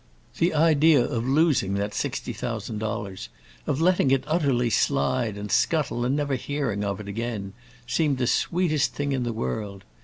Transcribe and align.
The 0.39 0.55
idea 0.55 1.05
of 1.05 1.27
losing 1.27 1.75
that 1.75 1.93
sixty 1.93 2.33
thousand 2.33 2.79
dollars, 2.79 3.29
of 3.67 3.79
letting 3.79 4.09
it 4.09 4.23
utterly 4.25 4.71
slide 4.71 5.37
and 5.37 5.51
scuttle 5.51 6.03
and 6.03 6.15
never 6.15 6.33
hearing 6.37 6.83
of 6.83 6.99
it 6.99 7.07
again, 7.07 7.53
seemed 7.85 8.17
the 8.17 8.25
sweetest 8.25 8.95
thing 8.95 9.11
in 9.11 9.21
the 9.21 9.31
world. 9.31 9.83